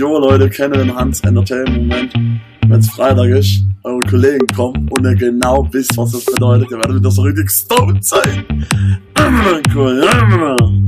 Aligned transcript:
Jo 0.00 0.18
Leute, 0.18 0.48
kennen 0.48 0.72
den 0.78 0.96
Hans 0.96 1.20
Entertainment 1.20 1.76
Moment. 1.76 2.14
Wenn 2.66 2.80
es 2.80 2.88
Freitag 2.88 3.28
ist, 3.28 3.62
eure 3.82 4.00
Kollegen 4.08 4.46
kommen 4.56 4.88
und 4.88 5.04
ihr 5.04 5.14
genau 5.14 5.68
wisst, 5.72 5.94
was 5.98 6.12
das 6.12 6.24
bedeutet. 6.24 6.70
Ihr 6.70 6.78
werdet 6.78 6.96
wieder 6.96 7.10
so 7.10 7.20
richtig 7.20 7.50
stoned 7.50 8.02
sein. 8.02 8.46
cool. 9.74 10.00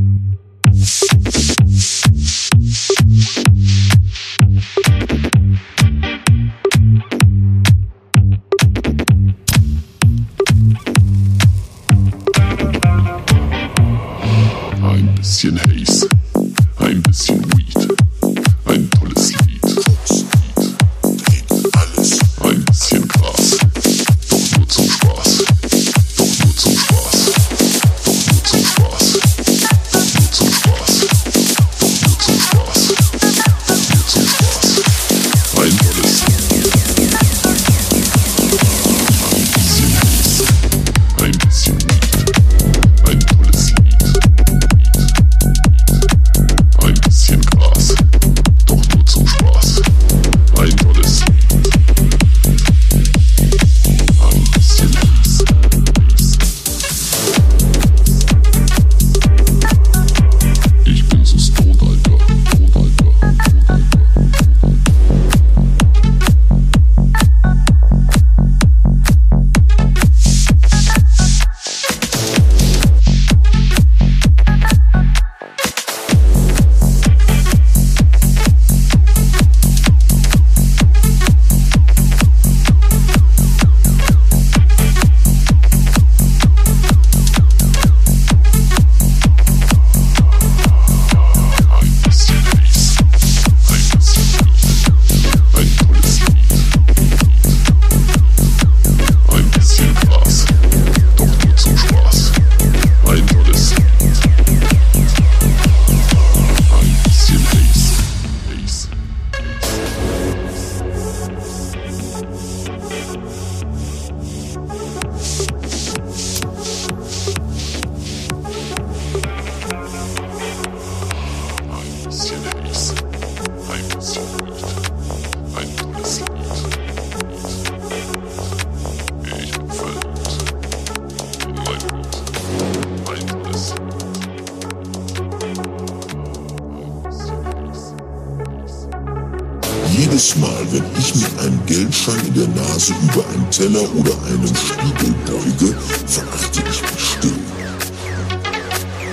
Jedes 139.99 140.37
Mal, 140.37 140.67
wenn 140.71 140.85
ich 140.99 141.15
mit 141.15 141.39
einem 141.39 141.67
Geldschein 141.67 142.19
in 142.27 142.35
der 142.35 142.49
Nase 142.49 142.95
über 143.03 143.25
einen 143.29 143.51
Teller 143.51 143.83
oder 143.95 144.13
einen 144.25 144.55
Spiegel 144.57 145.15
beuge, 145.27 145.77
verachte 146.07 146.63
ich 146.71 146.81
mich 146.81 147.01
still. 147.01 147.33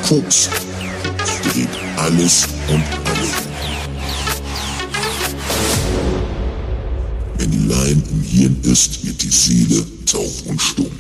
Koks 0.07 0.49
dreht 1.43 1.69
alles 1.97 2.47
und 2.69 2.83
alle. 3.05 3.29
Wenn 7.37 7.51
die 7.51 7.67
Leim 7.67 8.03
im 8.11 8.21
Hirn 8.23 8.57
ist, 8.63 9.05
wird 9.05 9.21
die 9.21 9.29
Seele 9.29 9.85
taub 10.05 10.31
und 10.45 10.61
stumm. 10.61 10.91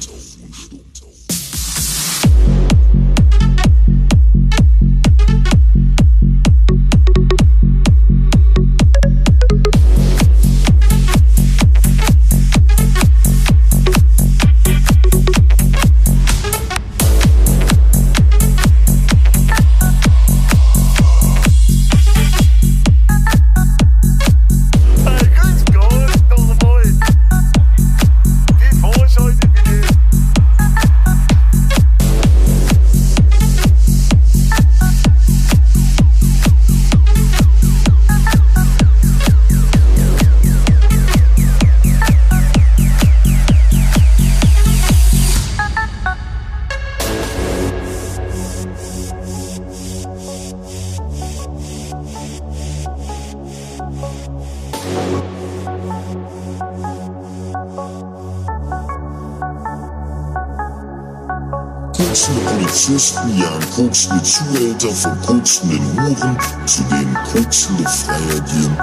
Koksende 61.97 62.41
Polizisten 62.41 63.37
jagen 63.37 63.69
koksende 63.75 64.23
Zuhälter 64.23 64.89
von 64.89 65.21
koksenden 65.21 65.81
Huren, 65.95 66.37
zu 66.65 66.83
denen 66.83 67.17
koksende 67.31 67.83
Freier 67.83 68.39
gehen 68.41 68.77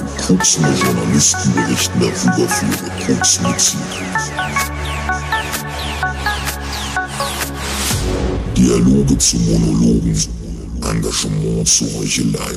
und 0.00 0.26
koksende 0.26 0.70
Journalisten 0.82 1.52
berichten 1.54 2.00
darüber 2.00 2.48
für 2.48 2.66
ihre 2.66 3.14
koksende 3.14 3.56
Ziele. 3.56 3.82
Dialoge 8.56 9.18
zu 9.18 9.36
Monologen, 9.38 10.16
Engagement 10.82 11.68
zu 11.68 11.84
Heuchelei. 11.98 12.56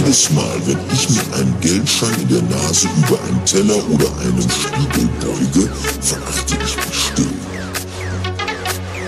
Jedes 0.00 0.30
Mal, 0.30 0.58
wenn 0.64 0.78
ich 0.94 1.10
mit 1.10 1.34
einem 1.34 1.60
Geldschein 1.60 2.14
in 2.22 2.28
der 2.28 2.42
Nase 2.44 2.88
über 2.96 3.22
einen 3.22 3.44
Teller 3.44 3.76
oder 3.90 4.08
einen 4.20 4.48
Spiegel 4.50 5.06
beuge, 5.20 5.70
verachte 6.00 6.54
ich 6.54 6.76
mich 6.76 7.04
still. 7.04 7.32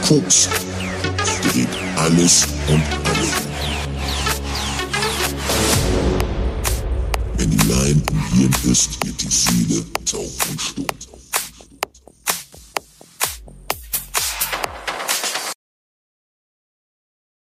Koks 0.07 0.51
dreht 1.51 1.69
alles 1.97 2.47
und 2.69 2.83
alle. 3.05 3.29
Wenn 7.39 7.51
die 7.51 7.69
Leim 7.69 8.03
im 8.11 8.39
Hirn 8.39 8.55
ist, 8.71 8.91
wird 9.07 9.23
die 9.23 9.31
Seele 9.31 9.83
taub 10.05 10.31
und 10.51 10.61
stumm. 10.61 11.02